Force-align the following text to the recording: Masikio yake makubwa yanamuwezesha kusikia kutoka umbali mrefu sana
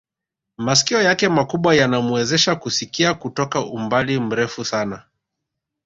Masikio 0.57 1.01
yake 1.01 1.29
makubwa 1.29 1.75
yanamuwezesha 1.75 2.55
kusikia 2.55 3.13
kutoka 3.13 3.59
umbali 3.65 4.19
mrefu 4.19 4.65
sana 4.65 5.03